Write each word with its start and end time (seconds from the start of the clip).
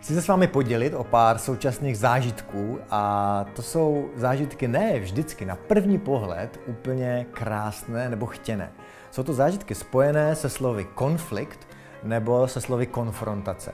Chci 0.00 0.14
se 0.14 0.22
s 0.22 0.28
vámi 0.28 0.46
podělit 0.46 0.94
o 0.94 1.04
pár 1.04 1.38
současných 1.38 1.98
zážitků 1.98 2.78
a 2.90 3.44
to 3.56 3.62
jsou 3.62 4.10
zážitky 4.16 4.68
ne 4.68 5.00
vždycky 5.00 5.44
na 5.44 5.56
první 5.56 5.98
pohled 5.98 6.60
úplně 6.66 7.26
krásné 7.32 8.08
nebo 8.08 8.26
chtěné. 8.26 8.72
Jsou 9.10 9.22
to 9.22 9.32
zážitky 9.32 9.74
spojené 9.74 10.34
se 10.34 10.48
slovy 10.48 10.84
konflikt 10.94 11.68
nebo 12.02 12.48
se 12.48 12.60
slovy 12.60 12.86
konfrontace. 12.86 13.72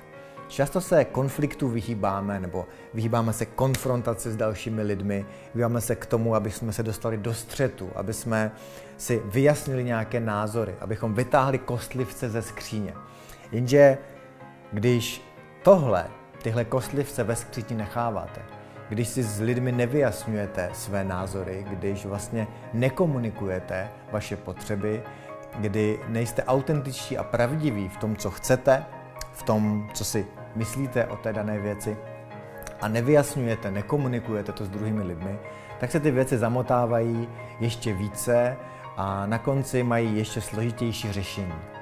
Často 0.49 0.81
se 0.81 1.05
konfliktu 1.05 1.69
vyhýbáme 1.69 2.41
nebo 2.41 2.67
vyhýbáme 2.95 3.33
se 3.33 3.47
konfrontaci 3.47 4.31
s 4.31 4.37
dalšími 4.37 4.83
lidmi, 4.83 5.27
vyhýbáme 5.55 5.81
se 5.81 5.97
k 5.97 6.07
tomu, 6.07 6.35
aby 6.35 6.51
jsme 6.51 6.73
se 6.73 6.83
dostali 6.83 7.17
do 7.17 7.35
střetu, 7.35 7.91
aby 7.95 8.13
jsme 8.13 8.53
si 8.97 9.23
vyjasnili 9.25 9.85
nějaké 9.85 10.21
názory, 10.21 10.75
abychom 10.81 11.15
vytáhli 11.15 11.59
kostlivce 11.59 12.31
ze 12.31 12.43
skříně. 12.43 12.95
Jenže 13.53 13.99
když 14.73 15.26
tohle, 15.67 16.07
tyhle 16.43 16.65
kostlivce 16.65 17.25
ve 17.25 17.37
skříti 17.37 17.75
necháváte, 17.75 18.43
když 18.89 19.09
si 19.09 19.23
s 19.23 19.41
lidmi 19.41 19.73
nevyjasňujete 19.73 20.71
své 20.73 21.05
názory, 21.05 21.67
když 21.71 22.07
vlastně 22.07 22.47
nekomunikujete 22.73 23.89
vaše 24.13 24.37
potřeby, 24.37 25.03
kdy 25.59 26.01
nejste 26.09 26.45
autentičtí 26.45 27.19
a 27.19 27.25
pravdiví 27.25 27.89
v 27.89 27.97
tom, 27.97 28.17
co 28.17 28.31
chcete, 28.31 28.85
v 29.33 29.43
tom, 29.43 29.89
co 29.95 30.05
si 30.05 30.27
myslíte 30.55 31.07
o 31.07 31.17
té 31.17 31.33
dané 31.33 31.59
věci 31.59 31.97
a 32.81 32.89
nevyjasňujete, 32.89 33.71
nekomunikujete 33.71 34.53
to 34.53 34.65
s 34.65 34.69
druhými 34.69 35.03
lidmi, 35.03 35.39
tak 35.81 35.91
se 35.91 36.01
ty 36.01 36.11
věci 36.11 36.39
zamotávají 36.39 37.29
ještě 37.61 37.93
více 37.93 38.57
a 38.97 39.27
na 39.27 39.39
konci 39.39 39.83
mají 39.83 40.19
ještě 40.19 40.41
složitější 40.41 41.13
řešení. 41.13 41.76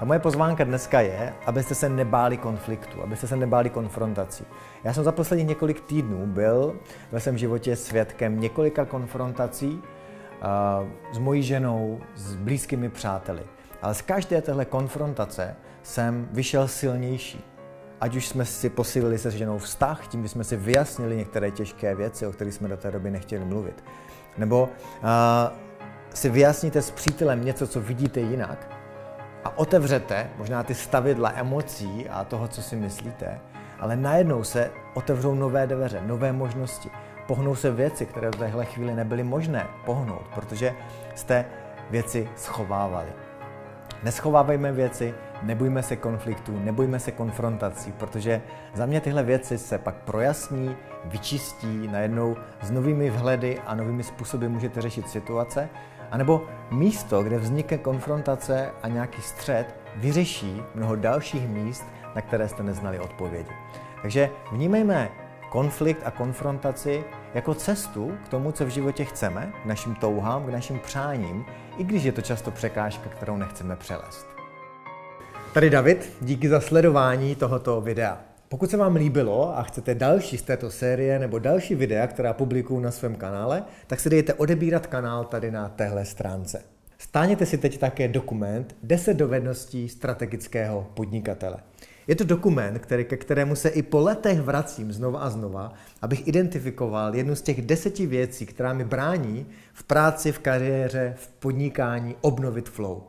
Ta 0.00 0.06
moje 0.06 0.18
pozvánka 0.18 0.64
dneska 0.64 1.00
je, 1.00 1.34
abyste 1.46 1.74
se 1.74 1.88
nebáli 1.88 2.36
konfliktu, 2.36 3.02
abyste 3.02 3.26
se 3.26 3.36
nebáli 3.36 3.70
konfrontací. 3.70 4.44
Já 4.84 4.94
jsem 4.94 5.04
za 5.04 5.12
posledních 5.12 5.48
několik 5.48 5.80
týdnů 5.80 6.26
byl 6.26 6.76
ve 7.12 7.20
svém 7.20 7.38
životě 7.38 7.76
svědkem 7.76 8.40
několika 8.40 8.84
konfrontací 8.84 9.70
uh, 9.72 10.88
s 11.12 11.18
mojí 11.18 11.42
ženou, 11.42 12.00
s 12.16 12.34
blízkými 12.34 12.88
přáteli. 12.88 13.42
Ale 13.82 13.94
z 13.94 14.02
každé 14.02 14.42
téhle 14.42 14.64
konfrontace 14.64 15.56
jsem 15.82 16.28
vyšel 16.32 16.68
silnější. 16.68 17.44
Ať 18.00 18.16
už 18.16 18.28
jsme 18.28 18.44
si 18.44 18.70
posílili 18.70 19.18
se 19.18 19.30
ženou 19.30 19.58
vztah, 19.58 20.06
tím, 20.06 20.22
že 20.22 20.28
jsme 20.28 20.44
si 20.44 20.56
vyjasnili 20.56 21.16
některé 21.16 21.50
těžké 21.50 21.94
věci, 21.94 22.26
o 22.26 22.32
kterých 22.32 22.54
jsme 22.54 22.68
do 22.68 22.76
té 22.76 22.90
doby 22.90 23.10
nechtěli 23.10 23.44
mluvit. 23.44 23.84
Nebo 24.38 24.62
uh, 24.62 25.08
si 26.14 26.28
vyjasníte 26.28 26.82
s 26.82 26.90
přítelem 26.90 27.44
něco, 27.44 27.66
co 27.66 27.80
vidíte 27.80 28.20
jinak 28.20 28.79
a 29.44 29.58
otevřete 29.58 30.30
možná 30.36 30.62
ty 30.62 30.74
stavidla 30.74 31.32
emocí 31.34 32.08
a 32.08 32.24
toho, 32.24 32.48
co 32.48 32.62
si 32.62 32.76
myslíte, 32.76 33.40
ale 33.80 33.96
najednou 33.96 34.44
se 34.44 34.70
otevřou 34.94 35.34
nové 35.34 35.66
dveře, 35.66 36.02
nové 36.06 36.32
možnosti. 36.32 36.90
Pohnou 37.26 37.54
se 37.54 37.70
věci, 37.70 38.06
které 38.06 38.28
v 38.28 38.36
téhle 38.36 38.64
chvíli 38.64 38.94
nebyly 38.94 39.22
možné 39.22 39.66
pohnout, 39.84 40.22
protože 40.34 40.74
jste 41.14 41.44
věci 41.90 42.28
schovávali. 42.36 43.08
Neschovávejme 44.02 44.72
věci, 44.72 45.14
nebojme 45.42 45.82
se 45.82 45.96
konfliktů, 45.96 46.58
nebojme 46.58 47.00
se 47.00 47.12
konfrontací, 47.12 47.92
protože 47.92 48.42
za 48.74 48.86
mě 48.86 49.00
tyhle 49.00 49.22
věci 49.22 49.58
se 49.58 49.78
pak 49.78 49.94
projasní, 49.94 50.76
vyčistí, 51.04 51.88
najednou 51.88 52.36
s 52.62 52.70
novými 52.70 53.10
vhledy 53.10 53.58
a 53.66 53.74
novými 53.74 54.02
způsoby 54.02 54.46
můžete 54.46 54.80
řešit 54.82 55.08
situace, 55.08 55.68
anebo 56.10 56.46
místo, 56.70 57.22
kde 57.22 57.38
vznikne 57.38 57.78
konfrontace 57.78 58.70
a 58.82 58.88
nějaký 58.88 59.22
střed, 59.22 59.74
vyřeší 59.96 60.62
mnoho 60.74 60.96
dalších 60.96 61.48
míst, 61.48 61.84
na 62.14 62.20
které 62.20 62.48
jste 62.48 62.62
neznali 62.62 62.98
odpovědi. 62.98 63.50
Takže 64.02 64.30
vnímejme 64.52 65.08
konflikt 65.50 66.02
a 66.04 66.10
konfrontaci 66.10 67.04
jako 67.34 67.54
cestu 67.54 68.12
k 68.24 68.28
tomu, 68.28 68.52
co 68.52 68.66
v 68.66 68.68
životě 68.68 69.04
chceme, 69.04 69.52
k 69.62 69.66
našim 69.66 69.94
touhám, 69.94 70.46
k 70.46 70.48
našim 70.48 70.78
přáním, 70.78 71.44
i 71.78 71.84
když 71.84 72.04
je 72.04 72.12
to 72.12 72.22
často 72.22 72.50
překážka, 72.50 73.08
kterou 73.08 73.36
nechceme 73.36 73.76
přelést. 73.76 74.26
Tady 75.54 75.70
David, 75.70 76.12
díky 76.20 76.48
za 76.48 76.60
sledování 76.60 77.34
tohoto 77.34 77.80
videa. 77.80 78.20
Pokud 78.48 78.70
se 78.70 78.76
vám 78.76 78.96
líbilo 78.96 79.58
a 79.58 79.62
chcete 79.62 79.94
další 79.94 80.38
z 80.38 80.42
této 80.42 80.70
série 80.70 81.18
nebo 81.18 81.38
další 81.38 81.74
videa, 81.74 82.06
která 82.06 82.32
publikuju 82.32 82.80
na 82.80 82.90
svém 82.90 83.14
kanále, 83.14 83.62
tak 83.86 84.00
si 84.00 84.10
dejte 84.10 84.34
odebírat 84.34 84.86
kanál 84.86 85.24
tady 85.24 85.50
na 85.50 85.68
téhle 85.68 86.04
stránce. 86.04 86.62
Stáněte 86.98 87.46
si 87.46 87.58
teď 87.58 87.78
také 87.78 88.08
dokument 88.08 88.76
10 88.82 89.14
dovedností 89.14 89.88
strategického 89.88 90.86
podnikatele. 90.94 91.56
Je 92.06 92.14
to 92.16 92.24
dokument, 92.24 92.78
který, 92.78 93.04
ke 93.04 93.16
kterému 93.16 93.56
se 93.56 93.68
i 93.68 93.82
po 93.82 94.00
letech 94.00 94.40
vracím 94.40 94.92
znova 94.92 95.20
a 95.20 95.30
znova, 95.30 95.72
abych 96.02 96.28
identifikoval 96.28 97.14
jednu 97.14 97.34
z 97.34 97.42
těch 97.42 97.62
deseti 97.62 98.06
věcí, 98.06 98.46
která 98.46 98.72
mi 98.72 98.84
brání 98.84 99.46
v 99.72 99.84
práci, 99.84 100.32
v 100.32 100.38
kariéře, 100.38 101.14
v 101.16 101.28
podnikání 101.28 102.16
obnovit 102.20 102.68
flow. 102.68 103.02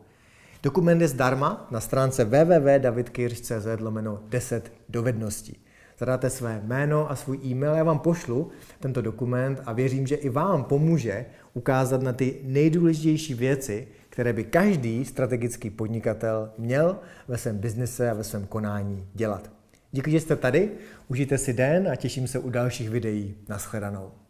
Dokument 0.64 1.02
je 1.02 1.08
zdarma 1.08 1.68
na 1.72 1.80
stránce 1.80 2.26
www.davidkirch.cz 2.26 3.80
lomeno 3.80 4.20
10 4.30 4.74
dovedností. 4.90 5.58
Zadáte 5.98 6.30
své 6.30 6.62
jméno 6.64 7.12
a 7.12 7.16
svůj 7.16 7.40
e-mail, 7.46 7.74
já 7.74 7.84
vám 7.84 8.00
pošlu 8.00 8.50
tento 8.80 9.02
dokument 9.02 9.62
a 9.66 9.74
věřím, 9.74 10.08
že 10.08 10.16
i 10.16 10.30
vám 10.30 10.64
pomůže 10.64 11.26
ukázat 11.54 12.02
na 12.02 12.14
ty 12.14 12.40
nejdůležitější 12.44 13.34
věci, 13.34 13.88
které 14.12 14.34
by 14.34 14.44
každý 14.44 15.06
strategický 15.06 15.70
podnikatel 15.70 16.52
měl 16.58 17.00
ve 17.28 17.38
svém 17.38 17.58
biznise 17.58 18.12
a 18.12 18.14
ve 18.14 18.24
svém 18.24 18.48
konání 18.48 19.08
dělat. 19.14 19.52
Díky, 19.92 20.12
že 20.12 20.20
jste 20.20 20.36
tady, 20.36 20.72
užijte 21.08 21.38
si 21.38 21.54
den 21.54 21.88
a 21.88 21.96
těším 21.96 22.28
se 22.28 22.40
u 22.40 22.50
dalších 22.50 22.90
videí. 22.90 23.36
Naschledanou. 23.50 24.21